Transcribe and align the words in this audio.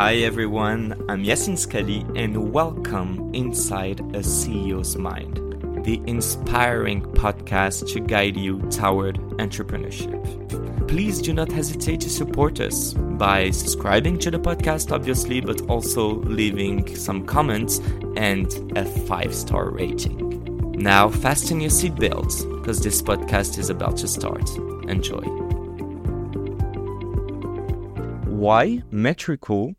Hi 0.00 0.14
everyone, 0.14 0.94
I'm 1.10 1.22
Yacine 1.22 1.58
Sqalli 1.58 2.10
and 2.18 2.54
welcome 2.54 3.34
inside 3.34 4.00
a 4.00 4.20
CEO's 4.20 4.96
Mind, 4.96 5.36
the 5.84 6.00
inspiring 6.06 7.02
podcast 7.02 7.92
to 7.92 8.00
guide 8.00 8.34
you 8.34 8.60
toward 8.70 9.16
entrepreneurship. 9.36 10.88
Please 10.88 11.20
do 11.20 11.34
not 11.34 11.52
hesitate 11.52 12.00
to 12.00 12.08
support 12.08 12.60
us 12.60 12.94
by 12.94 13.50
subscribing 13.50 14.18
to 14.20 14.30
the 14.30 14.38
podcast, 14.38 14.90
obviously, 14.90 15.42
but 15.42 15.68
also 15.68 16.14
leaving 16.20 16.96
some 16.96 17.26
comments 17.26 17.80
and 18.16 18.72
a 18.78 18.86
five 18.86 19.34
star 19.34 19.68
rating. 19.68 20.72
Now, 20.78 21.10
fasten 21.10 21.60
your 21.60 21.68
seatbelts 21.70 22.50
because 22.58 22.80
this 22.80 23.02
podcast 23.02 23.58
is 23.58 23.68
about 23.68 23.98
to 23.98 24.08
start. 24.08 24.48
Enjoy. 24.88 25.20
Why 28.24 28.82
Metricool 28.90 29.74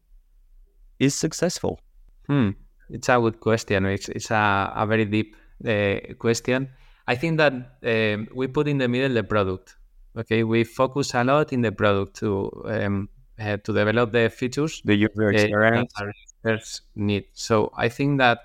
is 1.01 1.15
successful? 1.15 1.79
Hmm, 2.27 2.51
it's 2.89 3.09
a 3.09 3.19
good 3.19 3.39
question. 3.39 3.85
It's, 3.85 4.07
it's 4.09 4.31
a, 4.31 4.71
a 4.75 4.85
very 4.85 5.05
deep 5.05 5.35
uh, 5.67 6.13
question. 6.19 6.69
I 7.07 7.15
think 7.15 7.37
that 7.37 7.53
um, 7.83 8.27
we 8.33 8.47
put 8.47 8.67
in 8.67 8.77
the 8.77 8.87
middle 8.87 9.13
the 9.13 9.23
product. 9.23 9.77
Okay, 10.15 10.43
we 10.43 10.63
focus 10.63 11.13
a 11.15 11.23
lot 11.23 11.51
in 11.53 11.61
the 11.61 11.71
product 11.71 12.17
to 12.17 12.51
um, 12.65 13.09
uh, 13.39 13.57
to 13.57 13.73
develop 13.73 14.11
the 14.11 14.29
features 14.29 14.81
the 14.83 14.95
user 14.95 15.31
experience 15.31 15.91
uh, 15.97 16.03
our 16.03 16.13
users 16.43 16.81
need. 16.95 17.25
So 17.33 17.71
I 17.75 17.89
think 17.89 18.19
that 18.19 18.39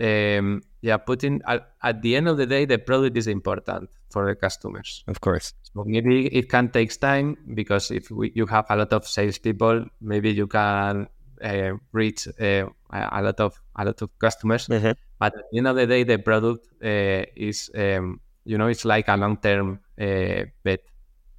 um, 0.00 0.62
yeah, 0.80 0.96
putting 0.96 1.40
at, 1.46 1.70
at, 1.82 2.02
the 2.02 2.16
end 2.16 2.28
of 2.28 2.36
the 2.36 2.46
day, 2.46 2.64
the 2.64 2.78
product 2.78 3.16
is 3.16 3.26
important 3.26 3.90
for 4.10 4.26
the 4.26 4.34
customers. 4.34 5.04
Of 5.06 5.20
course. 5.20 5.54
So 5.62 5.84
maybe 5.86 6.26
it 6.26 6.48
can 6.48 6.70
take 6.70 6.98
time 6.98 7.36
because 7.54 7.90
if 7.90 8.10
we, 8.10 8.32
you 8.34 8.46
have 8.46 8.66
a 8.70 8.76
lot 8.76 8.92
of 8.92 9.06
salespeople, 9.06 9.86
maybe 10.00 10.32
you 10.32 10.46
can 10.46 11.08
uh, 11.42 11.72
reach 11.92 12.28
uh, 12.40 12.66
a 12.90 13.22
lot 13.22 13.40
of 13.40 13.60
a 13.76 13.84
lot 13.84 14.02
of 14.02 14.10
customers. 14.18 14.68
Mm-hmm. 14.68 14.92
But 15.18 15.36
at 15.36 15.44
the 15.50 15.58
end 15.58 15.68
of 15.68 15.76
the 15.76 15.86
day, 15.86 16.04
the 16.04 16.18
product 16.18 16.66
uh, 16.82 17.24
is 17.36 17.70
um, 17.76 18.20
you 18.44 18.58
know 18.58 18.68
it's 18.68 18.84
like 18.84 19.08
a 19.08 19.16
long 19.16 19.36
term 19.38 19.80
uh, 20.00 20.44
bet. 20.62 20.80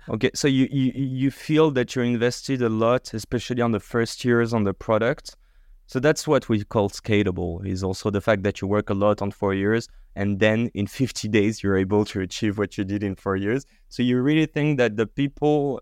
Okay, 0.08 0.30
so 0.36 0.48
you, 0.48 0.68
you 0.72 0.92
you 0.94 1.32
feel 1.32 1.72
that 1.72 1.96
you 1.96 2.04
invested 2.04 2.62
a 2.62 2.70
lot, 2.70 3.14
especially 3.14 3.62
on 3.62 3.72
the 3.72 3.80
first 3.80 4.24
years 4.24 4.54
on 4.54 4.64
the 4.64 4.74
product. 4.74 5.36
So 5.88 6.00
that's 6.00 6.28
what 6.28 6.50
we 6.50 6.64
call 6.64 6.90
scalable. 6.90 7.66
Is 7.66 7.84
also 7.84 8.10
the 8.10 8.22
fact 8.22 8.44
that 8.44 8.62
you 8.62 8.68
work 8.68 8.90
a 8.90 8.94
lot 8.94 9.22
on 9.22 9.32
four 9.32 9.54
years, 9.54 9.88
and 10.16 10.40
then 10.40 10.72
in 10.74 10.88
50 10.88 11.28
days 11.28 11.62
you're 11.62 11.78
able 11.78 12.06
to 12.06 12.22
achieve 12.22 12.58
what 12.58 12.78
you 12.78 12.84
did 12.84 13.04
in 13.04 13.16
four 13.16 13.36
years. 13.36 13.66
So 13.90 14.02
you 14.02 14.22
really 14.22 14.46
think 14.46 14.78
that 14.78 14.96
the 14.98 15.06
people, 15.06 15.82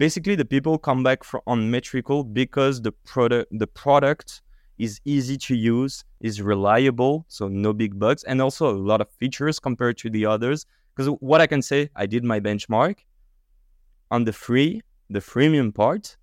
basically 0.00 0.34
the 0.34 0.46
people 0.46 0.78
come 0.78 1.02
back 1.02 1.22
from, 1.22 1.42
on 1.46 1.70
Metricool 1.70 2.32
because 2.32 2.80
the 2.80 2.92
product 3.12 3.46
the 3.52 3.66
product 3.66 4.40
is 4.78 4.98
easy 5.04 5.36
to 5.36 5.54
use, 5.54 6.04
is 6.20 6.40
reliable, 6.40 7.26
so 7.28 7.48
no 7.48 7.74
big 7.74 7.98
bugs, 7.98 8.24
and 8.24 8.40
also 8.40 8.70
a 8.70 8.78
lot 8.90 9.02
of 9.02 9.10
features 9.20 9.60
compared 9.60 9.98
to 9.98 10.08
the 10.08 10.24
others. 10.24 10.64
Because 10.96 11.14
what 11.20 11.42
I 11.42 11.46
can 11.46 11.60
say, 11.60 11.90
I 11.94 12.06
did 12.06 12.24
my 12.24 12.40
benchmark 12.40 12.96
on 14.10 14.24
the 14.24 14.32
free, 14.32 14.80
the 15.10 15.20
freemium 15.20 15.74
part, 15.74 16.16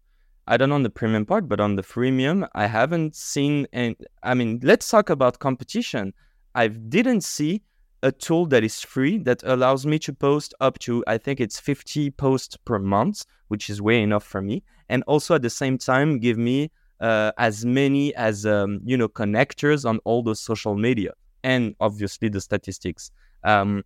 I 0.47 0.57
don't 0.57 0.69
know 0.69 0.75
on 0.75 0.83
the 0.83 0.89
premium 0.89 1.25
part, 1.25 1.47
but 1.47 1.59
on 1.59 1.75
the 1.75 1.83
freemium, 1.83 2.47
I 2.55 2.65
haven't 2.65 3.15
seen. 3.15 3.67
And 3.73 3.95
I 4.23 4.33
mean, 4.33 4.59
let's 4.63 4.89
talk 4.89 5.11
about 5.11 5.37
competition. 5.37 6.13
I 6.55 6.67
didn't 6.67 7.21
see 7.21 7.63
a 8.03 8.11
tool 8.11 8.45
that 8.47 8.63
is 8.63 8.81
free 8.81 9.17
that 9.19 9.43
allows 9.43 9.85
me 9.85 9.99
to 9.99 10.13
post 10.13 10.53
up 10.59 10.77
to 10.79 11.03
I 11.07 11.17
think 11.17 11.39
it's 11.39 11.59
50 11.59 12.11
posts 12.11 12.57
per 12.57 12.79
month, 12.79 13.25
which 13.47 13.69
is 13.69 13.81
way 13.81 14.01
enough 14.01 14.23
for 14.23 14.41
me, 14.41 14.63
and 14.89 15.03
also 15.07 15.35
at 15.35 15.41
the 15.41 15.49
same 15.49 15.77
time 15.77 16.19
give 16.19 16.37
me 16.37 16.71
uh, 16.99 17.31
as 17.37 17.65
many 17.65 18.13
as 18.15 18.45
um, 18.45 18.81
you 18.83 18.97
know 18.97 19.07
connectors 19.07 19.87
on 19.87 19.99
all 20.05 20.23
the 20.23 20.35
social 20.35 20.75
media 20.75 21.13
and 21.43 21.75
obviously 21.79 22.29
the 22.29 22.41
statistics. 22.41 23.11
Um, 23.43 23.83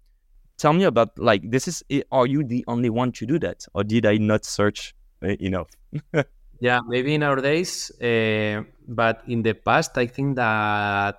tell 0.58 0.74
me 0.74 0.84
about 0.84 1.18
like 1.18 1.50
this 1.50 1.68
is 1.68 1.84
are 2.12 2.28
you 2.28 2.44
the 2.44 2.64
only 2.68 2.90
one 2.90 3.12
to 3.14 3.26
do 3.26 3.40
that? 3.40 3.66
Or 3.74 3.84
did 3.84 4.06
i 4.06 4.18
not 4.18 4.46
search 4.46 4.94
uh, 5.24 5.36
enough? 5.40 5.70
Yeah 6.62 6.80
maybe 6.88 7.18
nowadays 7.18 7.90
uh, 8.00 8.62
but 8.88 9.24
in 9.28 9.42
the 9.42 9.54
past 9.54 9.98
i 9.98 10.06
think 10.06 10.36
that 10.36 11.18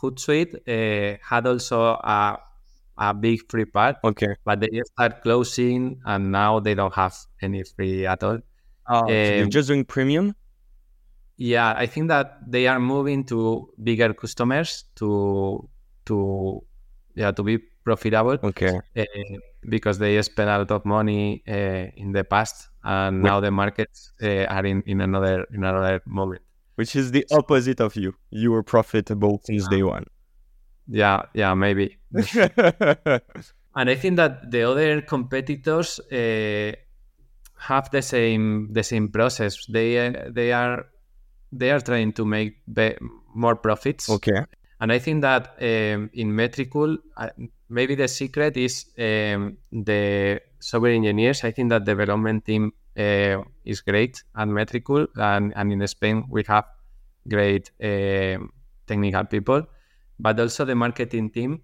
hootsuite 0.00 0.54
uh, 0.68 1.18
had 1.22 1.46
also 1.46 1.82
a, 1.82 2.38
a 2.98 3.14
big 3.14 3.40
free 3.50 3.64
part 3.64 3.96
okay 4.04 4.36
but 4.44 4.60
they 4.60 4.80
start 4.84 5.22
closing 5.22 6.00
and 6.04 6.30
now 6.30 6.60
they 6.60 6.74
don't 6.74 6.94
have 6.94 7.16
any 7.42 7.62
free 7.62 8.06
at 8.06 8.22
all 8.22 8.38
oh, 8.88 8.98
um, 8.98 9.08
so 9.08 9.12
you're 9.12 9.46
just 9.46 9.68
doing 9.68 9.84
premium 9.84 10.34
yeah 11.36 11.74
i 11.76 11.86
think 11.86 12.08
that 12.08 12.38
they 12.46 12.66
are 12.66 12.78
moving 12.78 13.24
to 13.24 13.68
bigger 13.82 14.14
customers 14.14 14.84
to 14.94 15.68
to 16.04 16.62
yeah 17.14 17.30
to 17.30 17.42
be 17.42 17.58
profitable. 17.84 18.38
Okay. 18.42 18.80
Uh, 18.96 19.04
because 19.68 19.98
they 19.98 20.20
spent 20.22 20.50
a 20.50 20.58
lot 20.58 20.70
of 20.70 20.84
money 20.84 21.42
uh, 21.46 21.86
in 21.96 22.12
the 22.12 22.24
past, 22.24 22.68
and 22.82 23.22
now 23.22 23.40
the 23.40 23.50
markets 23.50 24.12
uh, 24.22 24.44
are 24.44 24.66
in, 24.66 24.82
in 24.86 25.00
another 25.00 25.46
in 25.52 25.64
another 25.64 26.02
moment. 26.06 26.42
Which 26.76 26.96
is 26.96 27.12
the 27.12 27.24
opposite 27.30 27.80
of 27.80 27.94
you. 27.96 28.14
You 28.30 28.50
were 28.50 28.62
profitable 28.62 29.40
since 29.44 29.68
day 29.68 29.82
one. 29.82 30.06
Yeah, 30.88 31.22
yeah, 31.32 31.54
maybe. 31.54 31.98
and 32.14 33.20
I 33.76 33.94
think 33.94 34.16
that 34.16 34.50
the 34.50 34.64
other 34.64 35.00
competitors 35.00 36.00
have 36.10 37.90
the 37.90 38.02
same 38.02 38.72
the 38.72 38.82
same 38.82 39.08
process. 39.08 39.64
They 39.66 40.14
they 40.30 40.52
are 40.52 40.86
they 41.52 41.70
are 41.70 41.80
trying 41.80 42.12
to 42.14 42.24
make 42.24 42.56
be- 42.72 42.96
more 43.34 43.56
profits. 43.56 44.10
Okay. 44.10 44.44
And 44.80 44.92
I 44.92 44.98
think 44.98 45.22
that 45.22 45.54
um, 45.60 46.10
in 46.12 46.32
Metricool, 46.32 46.98
uh, 47.16 47.30
maybe 47.68 47.94
the 47.94 48.08
secret 48.08 48.56
is 48.56 48.86
um, 48.98 49.56
the 49.72 50.40
software 50.58 50.92
engineers. 50.92 51.44
I 51.44 51.52
think 51.52 51.70
that 51.70 51.84
development 51.84 52.44
team 52.44 52.72
uh, 52.96 53.42
is 53.64 53.80
great 53.80 54.22
and 54.34 54.52
Metricool, 54.52 55.06
and, 55.16 55.52
and 55.56 55.72
in 55.72 55.86
Spain 55.86 56.24
we 56.28 56.42
have 56.46 56.64
great 57.28 57.70
uh, 57.82 58.38
technical 58.86 59.24
people, 59.24 59.62
but 60.18 60.38
also 60.38 60.64
the 60.64 60.74
marketing 60.74 61.30
team 61.30 61.62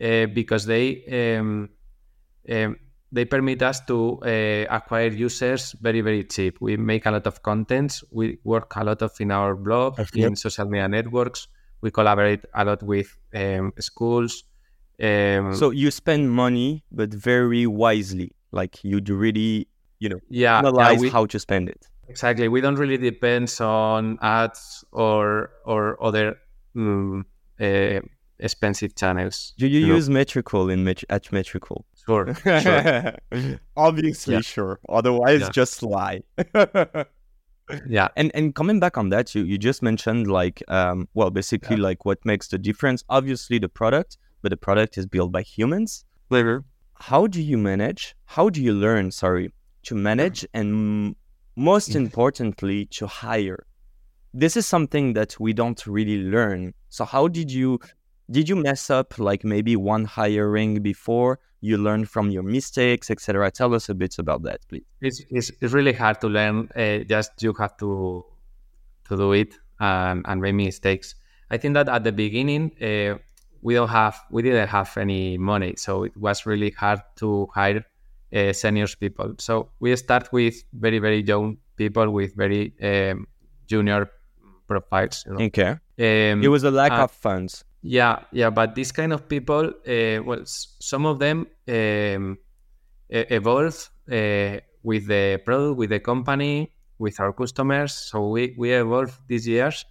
uh, 0.00 0.26
because 0.26 0.66
they 0.66 1.36
um, 1.38 1.68
um, 2.50 2.76
they 3.12 3.24
permit 3.24 3.60
us 3.62 3.80
to 3.86 4.20
uh, 4.22 4.66
acquire 4.70 5.08
users 5.08 5.72
very 5.80 6.00
very 6.00 6.24
cheap. 6.24 6.58
We 6.60 6.76
make 6.76 7.06
a 7.06 7.10
lot 7.10 7.26
of 7.26 7.42
contents. 7.42 8.04
We 8.10 8.38
work 8.44 8.72
a 8.76 8.84
lot 8.84 9.02
of 9.02 9.12
in 9.20 9.30
our 9.30 9.56
blog, 9.56 9.98
yep. 9.98 10.28
in 10.28 10.36
social 10.36 10.66
media 10.66 10.88
networks. 10.88 11.48
We 11.80 11.90
collaborate 11.90 12.44
a 12.54 12.64
lot 12.64 12.82
with 12.82 13.16
um, 13.34 13.72
schools 13.78 14.44
um, 15.00 15.54
so 15.54 15.70
you 15.70 15.90
spend 15.90 16.30
money, 16.30 16.84
but 16.92 17.12
very 17.12 17.66
wisely. 17.66 18.32
Like 18.52 18.84
you 18.84 19.00
do 19.00 19.16
really, 19.16 19.68
you 20.00 20.08
know, 20.08 20.20
yeah, 20.28 20.58
analyze 20.58 20.94
yeah, 20.94 21.00
we, 21.00 21.08
how 21.10 21.26
to 21.26 21.38
spend 21.38 21.68
it. 21.68 21.86
Exactly. 22.08 22.48
We 22.48 22.60
don't 22.60 22.74
really 22.74 22.98
depend 22.98 23.56
on 23.60 24.18
ads 24.20 24.84
or 24.92 25.50
or 25.64 26.02
other 26.02 26.36
um, 26.74 27.24
uh, 27.60 28.00
expensive 28.40 28.96
channels. 28.96 29.54
Do 29.58 29.68
you, 29.68 29.80
you 29.80 29.94
use 29.94 30.08
know? 30.08 30.20
Metricool 30.20 30.72
in 30.72 30.82
Met- 30.82 31.04
at 31.08 31.24
Metricool? 31.26 31.84
Sure. 32.04 32.34
sure. 32.42 33.14
Obviously, 33.76 34.34
yeah. 34.34 34.40
sure. 34.40 34.80
Otherwise, 34.88 35.42
yeah. 35.42 35.50
just 35.50 35.82
lie. 35.82 36.22
yeah 37.86 38.08
and 38.16 38.32
and 38.34 38.56
coming 38.56 38.80
back 38.80 38.98
on 38.98 39.10
that 39.10 39.32
you 39.32 39.44
you 39.44 39.56
just 39.56 39.80
mentioned 39.80 40.26
like 40.26 40.60
um 40.66 41.08
well 41.14 41.30
basically 41.30 41.76
yeah. 41.76 41.82
like 41.84 42.04
what 42.04 42.18
makes 42.24 42.48
the 42.48 42.58
difference 42.58 43.04
obviously 43.08 43.60
the 43.60 43.68
product 43.68 44.18
but 44.42 44.50
the 44.50 44.56
product 44.56 44.98
is 44.98 45.06
built 45.06 45.32
by 45.32 45.42
humans. 45.42 46.04
Later. 46.30 46.64
How 46.94 47.26
do 47.26 47.40
you 47.42 47.58
manage? 47.58 48.14
How 48.26 48.50
do 48.50 48.62
you 48.62 48.72
learn, 48.72 49.10
sorry, 49.10 49.52
to 49.84 49.94
manage 49.94 50.46
and 50.54 51.14
most 51.56 51.94
importantly, 51.94 52.86
to 52.86 53.06
hire? 53.06 53.66
This 54.32 54.56
is 54.56 54.66
something 54.66 55.14
that 55.14 55.38
we 55.40 55.52
don't 55.52 55.84
really 55.86 56.22
learn. 56.22 56.72
So 56.88 57.04
how 57.04 57.28
did 57.28 57.50
you 57.50 57.80
did 58.30 58.48
you 58.48 58.54
mess 58.54 58.90
up 58.90 59.18
like 59.18 59.44
maybe 59.44 59.74
one 59.76 60.04
hiring 60.04 60.82
before? 60.82 61.40
You 61.60 61.76
learn 61.76 62.06
from 62.06 62.30
your 62.30 62.42
mistakes 62.42 63.10
etc 63.10 63.50
tell 63.50 63.74
us 63.74 63.88
a 63.88 63.94
bit 63.94 64.18
about 64.18 64.42
that 64.44 64.60
please. 64.68 64.84
It's, 65.00 65.22
it's, 65.30 65.50
it's 65.60 65.74
really 65.74 65.92
hard 65.92 66.20
to 66.22 66.28
learn. 66.28 66.70
Uh, 66.74 66.98
just 66.98 67.42
you 67.42 67.52
have 67.54 67.76
to 67.78 68.24
to 69.08 69.16
do 69.16 69.32
it 69.32 69.58
and, 69.80 70.24
and 70.26 70.40
make 70.40 70.54
mistakes. 70.54 71.16
I 71.50 71.56
think 71.58 71.74
that 71.74 71.88
at 71.88 72.04
the 72.04 72.12
beginning 72.12 72.70
uh, 72.80 73.18
we 73.62 73.74
don't 73.74 73.88
have 73.88 74.18
we 74.30 74.42
didn't 74.42 74.68
have 74.68 74.96
any 74.96 75.36
money 75.36 75.74
so 75.76 76.04
it 76.04 76.16
was 76.16 76.46
really 76.46 76.70
hard 76.70 77.00
to 77.16 77.48
hire 77.52 77.84
uh, 78.34 78.52
seniors 78.52 78.94
people 78.94 79.34
so 79.38 79.70
we 79.80 79.94
start 79.96 80.32
with 80.32 80.54
very 80.72 80.98
very 80.98 81.22
young 81.22 81.56
people 81.76 82.10
with 82.10 82.34
very 82.36 82.72
um, 82.82 83.26
junior 83.66 84.10
profiles 84.66 85.24
you 85.26 85.32
know? 85.34 85.44
okay 85.44 85.70
um, 85.70 86.42
it 86.42 86.48
was 86.48 86.64
a 86.64 86.70
lack 86.70 86.92
uh, 86.92 87.04
of 87.04 87.10
funds 87.10 87.64
yeah 87.82 88.20
yeah 88.32 88.50
but 88.50 88.74
this 88.74 88.92
kind 88.92 89.12
of 89.12 89.28
people 89.28 89.72
uh, 89.88 90.22
well 90.24 90.42
some 90.44 91.06
of 91.06 91.18
them 91.18 91.46
um, 91.68 92.38
evolve 93.08 93.90
uh, 94.10 94.58
with 94.82 95.06
the 95.06 95.40
product 95.44 95.76
with 95.76 95.90
the 95.90 96.00
company 96.00 96.70
with 97.00 97.18
our 97.18 97.32
customers. 97.32 97.92
So 97.92 98.28
we 98.28 98.54
we 98.56 98.72
evolved 98.72 99.14
these 99.26 99.48
years, 99.48 99.84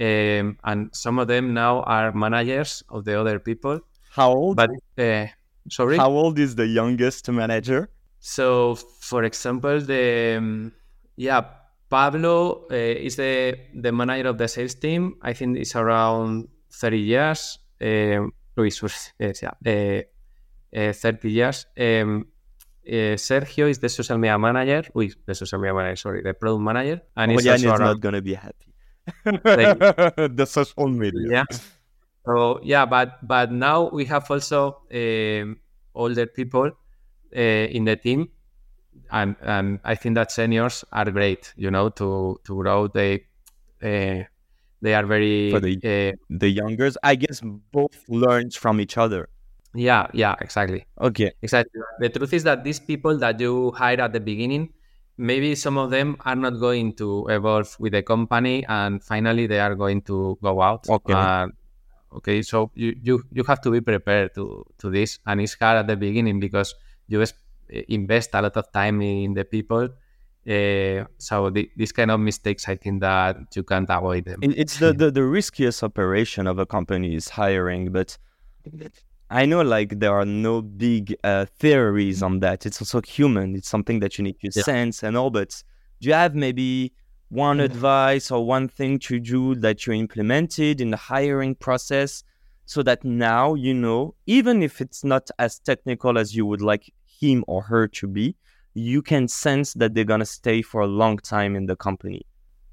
um, 0.00 0.58
and 0.64 0.90
some 0.92 1.20
of 1.20 1.28
them 1.28 1.54
now 1.54 1.82
are 1.82 2.12
managers 2.12 2.82
of 2.88 3.04
the 3.04 3.20
other 3.20 3.38
people. 3.38 3.80
How 4.10 4.32
old? 4.32 4.56
But 4.56 4.70
uh, 4.98 5.26
sorry. 5.68 5.96
How 5.96 6.10
old 6.10 6.38
is 6.38 6.54
the 6.54 6.66
youngest 6.66 7.30
manager? 7.30 7.88
So, 8.20 8.74
for 8.74 9.24
example, 9.24 9.80
the 9.80 10.36
um, 10.38 10.72
yeah 11.16 11.42
Pablo 11.88 12.66
uh, 12.70 12.74
is 12.74 13.16
the 13.16 13.58
the 13.74 13.92
manager 13.92 14.28
of 14.28 14.38
the 14.38 14.48
sales 14.48 14.74
team. 14.74 15.16
I 15.22 15.32
think 15.32 15.58
it's 15.58 15.76
around 15.76 16.48
thirty 16.70 17.00
years. 17.00 17.58
Um, 17.80 18.32
Luis 18.56 18.82
was 18.82 19.12
yeah, 19.18 19.50
uh, 19.66 20.02
uh, 20.76 20.92
thirty 20.92 21.30
years. 21.30 21.66
Um, 21.78 22.26
uh, 22.86 23.16
Sergio 23.18 23.68
is 23.68 23.78
the 23.78 23.88
social 23.88 24.18
media 24.18 24.38
manager. 24.38 24.88
Luis, 24.94 25.16
the 25.26 25.34
social 25.34 25.58
media 25.58 25.74
manager. 25.74 25.96
Sorry, 25.96 26.22
the 26.22 26.34
product 26.34 26.62
manager. 26.62 27.02
And 27.16 27.32
oh, 27.32 27.34
he's 27.34 27.46
also 27.46 27.76
not 27.76 28.00
gonna 28.00 28.22
be 28.22 28.34
happy. 28.34 28.72
the 29.24 30.46
social 30.48 30.88
media. 30.88 31.28
Yeah. 31.30 31.44
So 32.26 32.60
yeah, 32.62 32.86
but 32.86 33.18
but 33.26 33.52
now 33.52 33.88
we 33.90 34.04
have 34.06 34.30
also 34.30 34.82
um, 34.92 35.60
older 35.94 36.26
people 36.26 36.70
uh, 37.36 37.40
in 37.40 37.84
the 37.84 37.96
team 37.96 38.28
and 39.10 39.36
and 39.42 39.80
I 39.84 39.94
think 39.94 40.14
that 40.16 40.32
seniors 40.32 40.84
are 40.92 41.10
great. 41.10 41.52
You 41.56 41.70
know, 41.70 41.88
to 41.90 42.40
to 42.44 42.62
grow 42.62 42.88
they 42.88 43.26
uh, 43.82 44.24
they 44.82 44.94
are 44.94 45.06
very 45.06 45.50
for 45.50 45.60
the 45.60 45.76
uh, 45.84 46.16
the 46.30 46.48
youngers. 46.48 46.96
I 47.02 47.14
guess 47.14 47.40
both 47.72 47.96
learns 48.08 48.56
from 48.56 48.80
each 48.80 48.96
other. 48.98 49.28
Yeah, 49.74 50.06
yeah, 50.14 50.34
exactly. 50.40 50.86
Okay, 51.00 51.32
exactly. 51.42 51.80
The 52.00 52.08
truth 52.08 52.32
is 52.32 52.44
that 52.44 52.64
these 52.64 52.80
people 52.80 53.18
that 53.18 53.38
you 53.38 53.72
hire 53.72 54.00
at 54.00 54.12
the 54.12 54.20
beginning, 54.20 54.72
maybe 55.18 55.54
some 55.54 55.76
of 55.76 55.90
them 55.90 56.16
are 56.24 56.36
not 56.36 56.58
going 56.58 56.94
to 56.94 57.26
evolve 57.28 57.76
with 57.78 57.92
the 57.92 58.02
company, 58.02 58.64
and 58.68 59.04
finally 59.04 59.46
they 59.46 59.60
are 59.60 59.74
going 59.74 60.00
to 60.02 60.38
go 60.42 60.62
out. 60.62 60.88
Okay. 60.88 61.12
Uh, 61.12 61.48
okay, 62.12 62.42
so 62.42 62.70
you, 62.74 62.96
you 63.02 63.22
you 63.32 63.44
have 63.44 63.60
to 63.62 63.70
be 63.70 63.80
prepared 63.80 64.34
to 64.34 64.64
to 64.78 64.90
this, 64.90 65.18
and 65.26 65.40
it's 65.40 65.54
hard 65.54 65.78
at 65.78 65.86
the 65.86 65.96
beginning 65.96 66.40
because 66.40 66.74
you 67.08 67.24
invest 67.88 68.30
a 68.34 68.42
lot 68.42 68.56
of 68.56 68.70
time 68.72 69.00
in 69.02 69.34
the 69.34 69.44
people. 69.44 69.88
Uh, 70.48 71.04
so 71.18 71.50
the, 71.50 71.68
this 71.76 71.90
kind 71.90 72.10
of 72.10 72.20
mistakes, 72.20 72.68
I 72.68 72.76
think 72.76 73.00
that 73.00 73.36
you 73.56 73.64
can't 73.64 73.90
avoid 73.90 74.26
them. 74.26 74.38
It's 74.42 74.78
the, 74.78 74.92
the, 74.96 75.10
the 75.10 75.24
riskiest 75.24 75.82
operation 75.82 76.46
of 76.46 76.60
a 76.60 76.66
company 76.66 77.16
is 77.16 77.28
hiring, 77.28 77.90
but 77.90 78.16
I 79.28 79.44
know 79.44 79.62
like 79.62 79.98
there 79.98 80.14
are 80.14 80.24
no 80.24 80.62
big 80.62 81.16
uh, 81.24 81.46
theories 81.58 82.22
on 82.22 82.40
that. 82.40 82.64
It's 82.64 82.80
also 82.80 83.00
human. 83.02 83.56
It's 83.56 83.68
something 83.68 83.98
that 84.00 84.18
you 84.18 84.24
need 84.24 84.38
to 84.40 84.50
yeah. 84.54 84.62
sense 84.62 85.02
and 85.02 85.16
all. 85.16 85.30
But 85.30 85.62
do 86.00 86.08
you 86.08 86.14
have 86.14 86.34
maybe 86.36 86.92
one 87.28 87.60
advice 87.60 88.30
or 88.30 88.46
one 88.46 88.68
thing 88.68 88.98
to 89.00 89.18
do 89.18 89.54
that 89.56 89.86
you 89.86 89.92
implemented 89.92 90.80
in 90.80 90.90
the 90.90 90.96
hiring 90.96 91.54
process 91.54 92.22
so 92.64 92.82
that 92.82 93.04
now 93.04 93.54
you 93.54 93.74
know, 93.74 94.14
even 94.26 94.62
if 94.62 94.80
it's 94.80 95.04
not 95.04 95.30
as 95.38 95.58
technical 95.60 96.18
as 96.18 96.34
you 96.34 96.46
would 96.46 96.60
like 96.60 96.92
him 97.04 97.44
or 97.46 97.62
her 97.62 97.88
to 97.88 98.06
be, 98.06 98.36
you 98.74 99.02
can 99.02 99.26
sense 99.26 99.72
that 99.74 99.94
they're 99.94 100.04
going 100.04 100.20
to 100.20 100.26
stay 100.26 100.62
for 100.62 100.80
a 100.82 100.86
long 100.86 101.18
time 101.18 101.56
in 101.56 101.66
the 101.66 101.76
company 101.76 102.22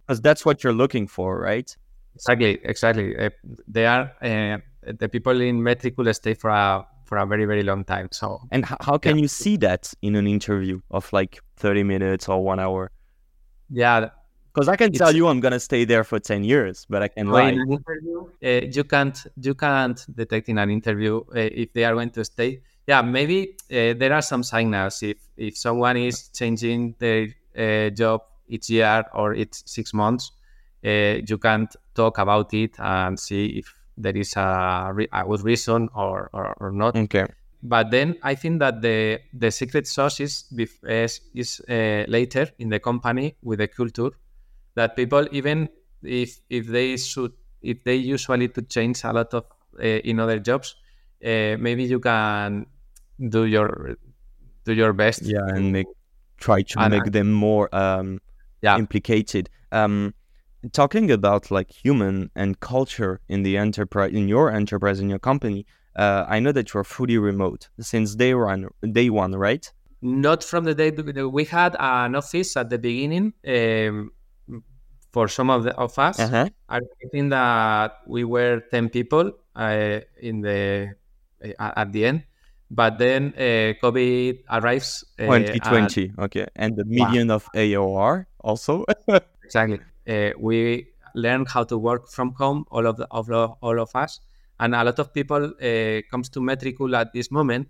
because 0.06 0.22
that's 0.22 0.46
what 0.46 0.64
you're 0.64 0.74
looking 0.74 1.08
for, 1.08 1.40
right? 1.40 1.76
Exactly, 2.16 2.60
exactly. 2.64 3.18
Uh, 3.18 3.30
they 3.68 3.86
are 3.86 4.12
uh, 4.22 4.58
the 5.00 5.10
people 5.10 5.40
in 5.42 5.60
Metricool 5.60 6.14
stay 6.14 6.34
for 6.34 6.50
a 6.50 6.86
for 7.06 7.18
a 7.18 7.26
very 7.26 7.46
very 7.46 7.64
long 7.64 7.84
time. 7.84 8.10
So, 8.12 8.40
and 8.52 8.64
h- 8.66 8.78
how 8.82 8.98
can 8.98 9.18
yeah. 9.18 9.24
you 9.24 9.28
see 9.28 9.58
that 9.58 9.94
in 10.02 10.16
an 10.16 10.28
interview 10.28 10.80
of 10.92 11.12
like 11.12 11.40
thirty 11.58 11.84
minutes 11.84 12.30
or 12.30 12.44
one 12.44 12.60
hour? 12.60 12.92
Yeah, 13.70 14.10
because 14.54 14.68
I 14.70 14.76
can 14.76 14.92
tell 14.92 15.16
you 15.16 15.28
I'm 15.28 15.40
gonna 15.40 15.60
stay 15.60 15.86
there 15.86 16.04
for 16.04 16.20
ten 16.20 16.44
years, 16.44 16.86
but 16.90 17.02
I 17.02 17.08
can 17.08 17.28
lie. 17.28 17.50
In 17.50 17.62
an 17.62 17.72
interview, 17.72 18.28
uh, 18.44 18.48
you 18.72 18.84
can't 18.84 19.18
you 19.42 19.56
can't 19.56 20.06
detect 20.16 20.50
in 20.50 20.58
an 20.58 20.70
interview 20.70 21.22
uh, 21.36 21.50
if 21.64 21.74
they 21.74 21.86
are 21.86 21.94
going 21.94 22.12
to 22.12 22.24
stay 22.24 22.62
yeah, 22.88 23.02
maybe 23.02 23.56
uh, 23.72 23.94
there 23.98 24.14
are 24.14 24.22
some 24.22 24.44
signals 24.44 25.04
if 25.04 25.18
if 25.38 25.58
someone 25.58 25.98
is 25.98 26.30
changing 26.30 26.96
their 27.00 27.28
uh, 27.58 27.90
job 27.92 28.22
each 28.48 28.70
year 28.70 29.06
or 29.14 29.34
each 29.34 29.54
six 29.66 29.94
months, 29.94 30.32
uh, 30.86 31.22
you 31.26 31.38
can't 31.38 31.74
talk 31.96 32.18
about 32.18 32.54
it 32.54 32.76
and 32.80 33.20
see 33.20 33.46
if 33.60 33.74
there 33.98 34.16
is 34.16 34.36
a, 34.36 34.92
re- 34.94 35.08
a 35.14 35.24
good 35.24 35.44
reason 35.44 35.88
or, 35.96 36.30
or, 36.34 36.54
or 36.60 36.72
not. 36.72 36.96
Okay. 36.96 37.26
But 37.62 37.92
then 37.92 38.18
I 38.22 38.36
think 38.36 38.60
that 38.60 38.82
the 38.82 39.22
the 39.34 39.50
secret 39.50 39.88
sauce 39.88 40.20
is 40.20 40.44
is, 40.84 41.22
is 41.34 41.62
uh, 41.70 42.04
later 42.10 42.50
in 42.60 42.70
the 42.70 42.80
company 42.80 43.36
with 43.42 43.60
the 43.60 43.68
culture 43.68 44.12
that 44.76 44.96
people 44.96 45.28
even 45.32 45.70
if 46.04 46.40
if 46.50 46.68
they 46.68 46.98
should 46.98 47.34
if 47.62 47.84
they 47.84 47.96
usually 47.96 48.48
to 48.50 48.62
change 48.62 49.04
a 49.04 49.14
lot 49.14 49.34
of 49.34 49.46
uh, 49.80 49.84
in 49.84 50.20
other 50.20 50.40
jobs 50.40 50.76
uh, 51.24 51.56
maybe 51.60 51.84
you 51.84 52.00
can 52.00 52.66
do 53.30 53.46
your 53.46 53.96
do 54.66 54.74
your 54.74 54.94
best. 54.94 55.24
Yeah, 55.24 55.48
and 55.48 55.72
make 55.72 55.88
try 56.38 56.62
to 56.62 56.80
and, 56.80 56.92
make 56.92 57.12
them 57.12 57.32
more 57.32 57.74
um, 57.74 58.20
yeah. 58.62 58.78
implicated. 58.78 59.50
Um, 59.72 60.14
talking 60.72 61.12
about 61.12 61.52
like 61.52 61.72
human 61.72 62.30
and 62.36 62.60
culture 62.60 63.22
in 63.30 63.44
the 63.44 63.58
enterprise, 63.58 64.12
in 64.14 64.28
your 64.28 64.52
enterprise, 64.52 65.00
in 65.00 65.10
your 65.10 65.20
company, 65.20 65.66
uh, 65.96 66.26
I 66.28 66.40
know 66.40 66.52
that 66.52 66.74
you're 66.74 66.84
fully 66.84 67.18
remote 67.18 67.70
since 67.80 68.16
day 68.16 68.34
one. 68.34 68.70
Day 68.92 69.10
one, 69.10 69.34
right? 69.34 69.72
Not 70.02 70.44
from 70.44 70.66
the 70.66 70.76
day 70.76 70.92
we 70.92 71.46
had 71.46 71.78
an 71.80 72.16
office 72.16 72.58
at 72.58 72.70
the 72.70 72.78
beginning. 72.78 73.34
Um, 73.48 74.12
for 75.14 75.30
some 75.30 75.50
of 75.50 75.64
the 75.64 75.74
of 75.78 75.98
us, 75.98 76.20
uh-huh. 76.20 76.50
I 76.68 76.82
think 77.12 77.30
that 77.30 78.02
we 78.08 78.26
were 78.26 78.62
ten 78.72 78.90
people 78.90 79.32
uh, 79.56 80.02
in 80.20 80.42
the 80.42 80.96
uh, 81.40 81.72
at 81.78 81.94
the 81.94 82.06
end 82.06 82.24
but 82.74 82.98
then 82.98 83.34
uh, 83.38 83.78
COVID 83.82 84.44
arrives. 84.50 85.06
Uh, 85.20 85.26
2020, 85.26 86.06
and, 86.06 86.20
okay, 86.20 86.48
and 86.56 86.76
the 86.76 86.86
million 86.86 87.28
wow. 87.28 87.36
of 87.36 87.48
ARR 87.54 88.28
also. 88.42 88.84
exactly. 89.44 89.80
Uh, 90.08 90.32
we 90.40 90.88
learn 91.16 91.46
how 91.46 91.64
to 91.64 91.78
work 91.78 92.10
from 92.10 92.34
home, 92.34 92.66
all 92.72 92.88
of 92.88 92.98
the, 92.98 93.08
of 93.12 93.30
all 93.30 93.80
of 93.80 93.96
us, 93.96 94.20
and 94.60 94.74
a 94.74 94.84
lot 94.84 95.00
of 95.00 95.14
people 95.14 95.46
uh, 95.46 96.02
comes 96.10 96.30
to 96.30 96.40
Metricool 96.40 96.98
at 96.98 97.14
this 97.14 97.30
moment 97.32 97.70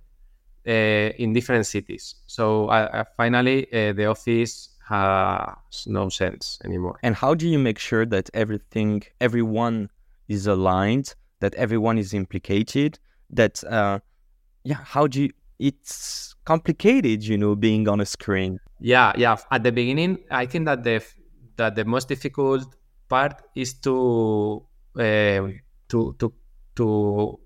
uh, 0.66 0.72
in 0.72 1.34
different 1.34 1.66
cities. 1.66 2.16
So 2.28 2.68
uh, 2.68 3.04
finally, 3.18 3.68
the 3.72 4.06
office 4.06 4.69
has 4.88 5.85
no 5.87 6.09
sense 6.09 6.59
anymore. 6.63 6.99
And 7.04 7.16
how 7.16 7.33
do 7.33 7.47
you 7.47 7.59
make 7.59 7.80
sure 7.80 8.06
that 8.06 8.30
everything, 8.33 9.04
everyone 9.21 9.90
is 10.28 10.47
aligned, 10.47 11.16
that 11.40 11.54
everyone 11.56 11.97
is 11.97 12.13
implicated, 12.13 12.99
that 13.30 13.63
uh, 13.63 13.99
yeah 14.63 14.80
how 14.83 15.07
do 15.07 15.23
you 15.23 15.30
it's 15.59 16.35
complicated 16.45 17.23
you 17.23 17.37
know 17.37 17.56
being 17.56 17.87
on 17.87 17.99
a 18.02 18.06
screen? 18.06 18.59
Yeah 18.80 19.13
yeah. 19.18 19.37
At 19.52 19.63
the 19.63 19.71
beginning 19.71 20.19
i 20.31 20.45
think 20.45 20.66
that 20.66 20.83
the 20.83 21.04
that 21.57 21.75
the 21.75 21.85
most 21.85 22.07
difficult 22.07 22.75
part 23.09 23.42
is 23.56 23.73
to 23.75 24.66
uh, 24.95 25.47
to 25.90 26.16
to 26.19 26.33
to 26.75 27.40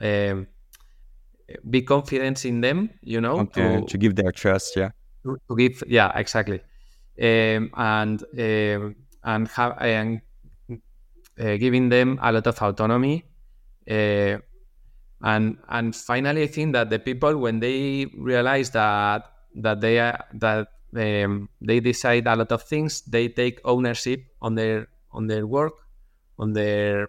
um, 0.00 0.46
be 1.70 1.82
confident 1.82 2.44
in 2.44 2.60
them 2.60 2.90
you 3.02 3.20
know 3.20 3.38
okay, 3.38 3.80
to, 3.80 3.86
to 3.86 3.98
give 3.98 4.16
their 4.16 4.32
trust 4.32 4.76
yeah 4.76 4.90
to, 5.24 5.38
to 5.48 5.56
give 5.56 5.82
yeah 5.86 6.12
exactly. 6.14 6.60
Um, 7.20 7.70
and 7.76 8.22
um, 8.38 8.96
and 9.22 9.48
have 9.48 9.76
and 9.80 10.20
uh, 11.40 11.56
giving 11.56 11.88
them 11.88 12.18
a 12.22 12.32
lot 12.32 12.46
of 12.46 12.60
autonomy 12.60 13.24
uh, 13.90 14.38
and 15.22 15.58
and 15.68 15.96
finally 15.96 16.42
i 16.42 16.46
think 16.46 16.72
that 16.72 16.90
the 16.90 16.98
people 16.98 17.36
when 17.38 17.60
they 17.60 18.06
realize 18.18 18.70
that 18.70 19.24
that 19.54 19.80
they 19.80 19.98
are 19.98 20.24
that 20.34 20.68
um, 20.96 21.48
they 21.60 21.80
decide 21.80 22.26
a 22.26 22.36
lot 22.36 22.52
of 22.52 22.62
things 22.62 23.02
they 23.02 23.28
take 23.28 23.60
ownership 23.64 24.24
on 24.42 24.54
their 24.54 24.88
on 25.12 25.26
their 25.26 25.46
work 25.46 25.74
on 26.38 26.52
their 26.52 27.08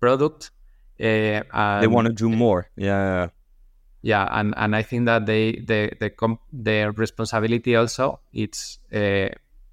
product 0.00 0.50
uh, 1.00 1.80
they 1.80 1.86
want 1.86 2.08
to 2.08 2.12
do 2.12 2.28
more. 2.28 2.68
Yeah 2.76 3.28
yeah 4.02 4.28
and 4.32 4.54
and 4.56 4.76
i 4.76 4.82
think 4.82 5.06
that 5.06 5.26
they 5.26 5.52
the 5.66 5.90
the 6.00 6.10
comp- 6.10 6.40
their 6.52 6.92
responsibility 6.92 7.74
also 7.74 8.20
it's 8.32 8.78
uh, 8.92 9.28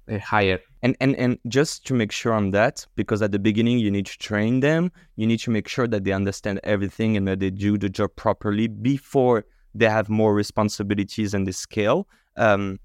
uh, 0.08 0.18
higher. 0.18 0.60
And 0.82 0.96
and 1.00 1.16
and 1.16 1.38
just 1.48 1.84
to 1.86 1.94
make 1.94 2.12
sure 2.12 2.32
on 2.32 2.52
that 2.52 2.86
because 2.94 3.22
at 3.22 3.32
the 3.32 3.40
beginning 3.40 3.80
you 3.80 3.90
need 3.90 4.06
to 4.06 4.16
train 4.18 4.60
them 4.60 4.92
you 5.16 5.26
need 5.26 5.40
to 5.40 5.50
make 5.50 5.66
sure 5.66 5.88
that 5.88 6.04
they 6.04 6.12
understand 6.12 6.60
everything 6.62 7.16
and 7.16 7.26
that 7.26 7.40
they 7.40 7.50
do 7.50 7.76
the 7.76 7.88
job 7.88 8.14
properly 8.14 8.68
before 8.68 9.44
they 9.74 9.88
have 9.88 10.08
more 10.08 10.32
responsibilities 10.34 11.34
and 11.34 11.46
the 11.46 11.52
scale. 11.52 12.06
Um, 12.36 12.78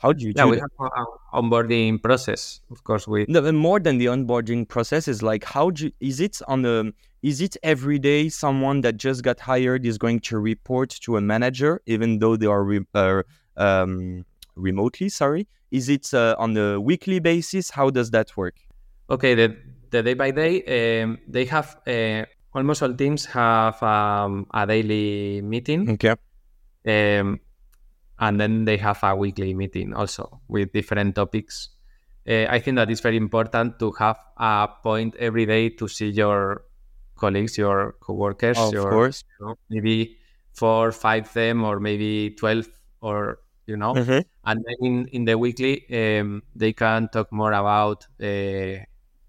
how 0.00 0.12
do 0.12 0.24
you 0.24 0.32
yeah, 0.34 0.44
do 0.44 0.50
we 0.50 0.56
that? 0.56 0.68
have 0.80 0.90
an 0.96 1.06
onboarding 1.42 2.02
process 2.02 2.60
of 2.70 2.82
course 2.84 3.06
we 3.06 3.26
no, 3.28 3.40
more 3.52 3.78
than 3.78 3.98
the 3.98 4.06
onboarding 4.06 4.66
process 4.66 5.08
is 5.08 5.22
like 5.22 5.44
how 5.44 5.70
do 5.70 5.84
you, 5.84 5.92
is 6.00 6.20
it 6.20 6.40
on 6.48 6.62
the 6.62 6.92
is 7.22 7.40
it 7.40 7.56
every 7.62 7.98
day 7.98 8.28
someone 8.28 8.80
that 8.80 8.96
just 8.96 9.22
got 9.22 9.38
hired 9.38 9.84
is 9.84 9.98
going 9.98 10.18
to 10.18 10.38
report 10.38 10.90
to 10.90 11.16
a 11.16 11.20
manager 11.20 11.80
even 11.86 12.18
though 12.18 12.34
they 12.36 12.46
are 12.46 12.64
re, 12.64 12.80
uh, 12.94 13.22
um, 13.56 14.24
remotely. 14.56 15.08
Sorry, 15.08 15.46
is 15.70 15.88
it 15.88 16.12
uh, 16.14 16.34
on 16.38 16.56
a 16.56 16.80
weekly 16.80 17.20
basis? 17.20 17.70
How 17.70 17.90
does 17.90 18.10
that 18.10 18.36
work? 18.36 18.56
Okay, 19.08 19.34
the 19.34 19.56
the 19.90 20.02
day 20.02 20.14
by 20.14 20.30
day, 20.30 21.02
um, 21.02 21.18
they 21.28 21.44
have 21.46 21.76
uh, 21.86 22.24
almost 22.54 22.82
all 22.82 22.94
teams 22.94 23.26
have 23.26 23.80
um, 23.82 24.46
a 24.54 24.66
daily 24.66 25.42
meeting. 25.42 25.90
Okay. 25.90 26.14
Um, 26.86 27.40
and 28.20 28.38
then 28.38 28.64
they 28.66 28.76
have 28.76 29.02
a 29.02 29.16
weekly 29.16 29.54
meeting 29.54 29.94
also 29.94 30.40
with 30.48 30.72
different 30.72 31.14
topics. 31.14 31.70
Uh, 32.28 32.46
I 32.48 32.60
think 32.60 32.76
that 32.76 32.90
it's 32.90 33.00
very 33.00 33.16
important 33.16 33.78
to 33.78 33.92
have 33.92 34.18
a 34.36 34.68
point 34.82 35.16
every 35.16 35.46
day 35.46 35.70
to 35.70 35.88
see 35.88 36.10
your 36.10 36.64
colleagues, 37.16 37.56
your 37.58 37.96
coworkers, 38.00 38.58
of 38.58 38.72
your, 38.72 38.90
course. 38.90 39.24
You 39.40 39.46
know, 39.46 39.54
maybe 39.70 40.18
four, 40.52 40.92
five 40.92 41.32
them, 41.32 41.64
or 41.64 41.80
maybe 41.80 42.36
twelve, 42.38 42.68
or 43.00 43.38
you 43.66 43.76
know. 43.76 43.94
Mhm. 43.94 44.24
And 44.44 44.64
then 44.64 44.76
in, 44.80 45.06
in 45.12 45.24
the 45.24 45.38
weekly, 45.38 45.84
um, 45.90 46.42
they 46.54 46.72
can 46.72 47.08
talk 47.08 47.32
more 47.32 47.52
about 47.52 48.06
uh, 48.22 48.84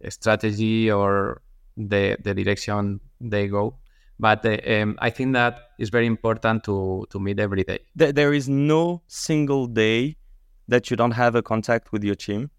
strategy 0.10 0.92
or 0.92 1.42
the 1.78 2.18
the 2.22 2.34
direction 2.34 3.00
they 3.22 3.48
go. 3.48 3.78
But 4.22 4.46
uh, 4.46 4.58
um, 4.74 4.96
I 5.02 5.10
think 5.10 5.34
that 5.34 5.60
is 5.80 5.90
very 5.90 6.06
important 6.06 6.64
to 6.66 7.06
to 7.10 7.20
meet 7.20 7.40
every 7.40 7.64
day. 7.64 7.80
There 7.96 8.34
is 8.40 8.48
no 8.48 9.02
single 9.08 9.66
day 9.66 10.16
that 10.68 10.92
you 10.92 10.96
don't 10.96 11.18
have 11.18 11.34
a 11.36 11.42
contact 11.42 11.92
with 11.92 12.04
your 12.04 12.16
team. 12.16 12.52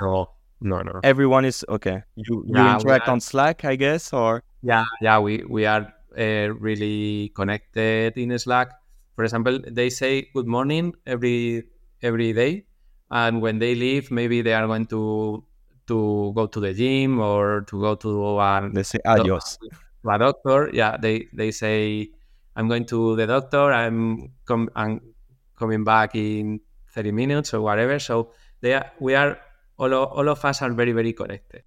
No, 0.00 0.30
no, 0.60 0.80
no. 0.82 1.00
Everyone 1.02 1.44
is 1.44 1.64
okay. 1.68 2.02
You 2.16 2.42
you 2.46 2.54
Yeah, 2.56 2.72
interact 2.78 3.08
are- 3.08 3.12
on 3.12 3.20
Slack, 3.20 3.64
I 3.64 3.76
guess, 3.76 4.12
or 4.12 4.42
Yeah, 4.62 4.84
yeah, 5.00 5.18
we 5.20 5.44
we 5.56 5.66
are 5.66 5.92
uh, 6.16 6.48
really 6.66 7.30
connected 7.36 8.16
in 8.16 8.32
Slack. 8.38 8.72
For 9.14 9.24
example, 9.24 9.60
they 9.80 9.90
say 9.90 10.28
good 10.34 10.46
morning 10.46 10.94
every 11.06 11.64
every 12.02 12.32
day, 12.32 12.64
and 13.10 13.40
when 13.44 13.58
they 13.58 13.74
leave, 13.74 14.10
maybe 14.10 14.40
they 14.42 14.54
are 14.54 14.66
going 14.66 14.86
to 14.96 15.44
to 15.92 16.32
go 16.34 16.46
to 16.46 16.60
the 16.60 16.72
gym 16.72 17.20
or 17.20 17.62
to 17.68 17.80
go 17.80 17.94
to 17.96 18.38
an 18.40 18.72
they 18.72 18.82
say 18.82 19.00
adios. 19.04 19.56
to 19.60 19.68
a 20.08 20.18
doctor. 20.18 20.70
Yeah, 20.72 20.96
they 20.96 21.28
they 21.32 21.50
say 21.50 22.10
I'm 22.56 22.68
going 22.68 22.86
to 22.86 23.16
the 23.16 23.26
doctor. 23.26 23.72
I'm 23.72 24.32
com- 24.44 24.70
I'm 24.74 25.00
coming 25.56 25.84
back 25.84 26.14
in 26.14 26.60
30 26.94 27.12
minutes 27.12 27.54
or 27.54 27.60
whatever. 27.60 27.98
So 27.98 28.32
they 28.60 28.74
are, 28.74 28.90
we 28.98 29.14
are 29.14 29.38
all 29.78 29.92
o- 29.94 30.04
all 30.04 30.28
of 30.28 30.44
us 30.44 30.62
are 30.62 30.72
very 30.72 30.92
very 30.92 31.12
connected. 31.12 31.62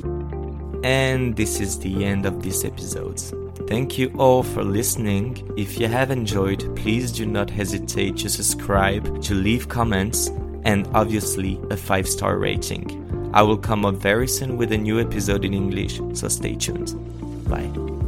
And 0.84 1.36
this 1.38 1.62
is 1.62 1.80
the 1.80 2.04
end 2.04 2.26
of 2.26 2.44
this 2.44 2.66
episode. 2.66 3.22
Thank 3.70 3.98
you 3.98 4.14
all 4.18 4.44
for 4.44 4.64
listening. 4.64 5.54
If 5.56 5.80
you 5.80 5.88
have 5.88 6.12
enjoyed, 6.12 6.76
please 6.76 7.12
do 7.12 7.26
not 7.26 7.50
hesitate 7.50 8.18
to 8.18 8.30
subscribe, 8.30 9.22
to 9.24 9.34
leave 9.34 9.70
comments, 9.70 10.28
and 10.66 10.86
obviously 10.94 11.60
a 11.70 11.78
5 11.78 12.08
star 12.08 12.38
rating. 12.38 13.00
I 13.34 13.42
will 13.44 13.58
come 13.58 13.86
up 13.86 13.96
very 13.96 14.28
soon 14.28 14.58
with 14.58 14.74
a 14.74 14.78
new 14.78 15.00
episode 15.00 15.46
in 15.46 15.54
English, 15.54 16.02
so 16.14 16.28
stay 16.28 16.56
tuned. 16.56 16.94
Bye. 17.48 18.03